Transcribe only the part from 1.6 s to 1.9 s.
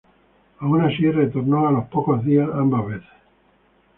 a los